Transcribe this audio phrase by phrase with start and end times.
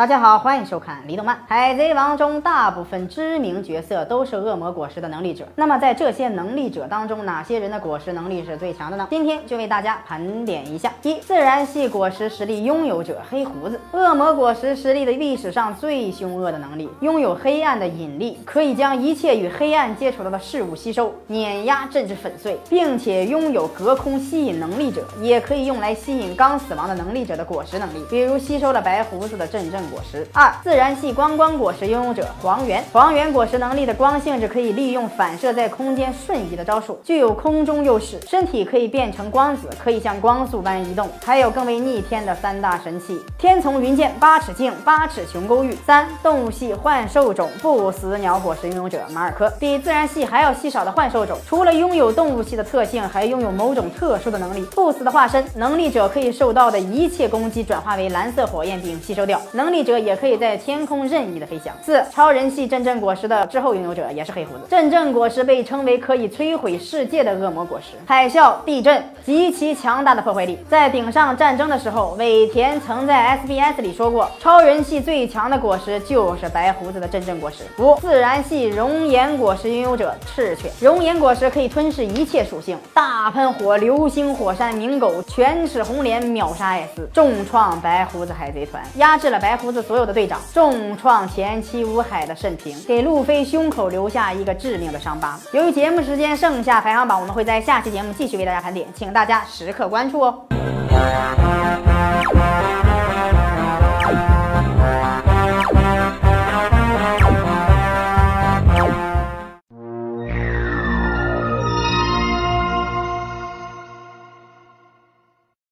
[0.00, 1.36] 大家好，欢迎收看《离动漫》。
[1.46, 5.46] 海贼王中大部分知名角色都是恶魔果实的能力者。
[5.56, 9.06] 那么在这些能力者当中，哪些人的果实能力是最强的呢？
[9.10, 29.89] 今天就为大家盘点一下：一、自然系果实实力拥有者黑胡子，恶魔果实实力的历史上最凶恶的能力，拥有黑暗的引力，可以将一切与黑暗接触到的事物吸收、碾压甚至粉碎，并且拥有隔空吸引能力者，也可以用来吸引刚死亡的能力者的果实能力，比如吸收了白胡子的阵阵。
[29.90, 45.76] 果实二自然系光光果实拥有者黄猿，黄猿果实能力的光性质可以利用反射在空间瞬移的招数，具有空中优势，身体可以变成光子，可以像光速般移动，还有更为逆天的三大神器：天丛云剑、八尺镜、八尺琼勾玉。
[45.84, 55.44] 三动物系幻兽种不死鸟果实拥有者马尔科，比自然系还要稀少的幻兽种，除了拥有动物系的特性，还拥有某种特殊的能力——不死的化身。
[55.56, 59.40] 能力者可以受到的一切攻击转化为蓝色火焰并吸收掉。
[59.52, 59.79] 能力。
[59.82, 61.74] 者也可以在天空任意的飞翔。
[61.82, 64.60] 四超人系阵阵果实的之后拥有者也是黑胡子。
[64.68, 70.58] 阵阵果实被称为可以摧毁世界的恶魔果实，海啸、地震极其强大的破坏力。
[70.68, 77.64] 在顶上战争的时候，尾田曾在 SBS 里说过，超人系最强的果实就是白胡子的阵阵果实。
[77.78, 89.69] 五自然系熔岩果实拥有者赤犬，熔岩果实可以吞噬一切属性，大喷火、流星、火山、鸣狗、犬齿红莲秒杀艾斯，重创白胡子海贼团，压制了白胡。
[89.82, 95.38] 所有的队长重创前期乌海的慎平，给路飞胸口留下一个致命的伤疤。
[95.52, 100.46] 由于节目时间剩下排行榜，我们会在下期节目继续为大家盘点，请大家时刻关注哦。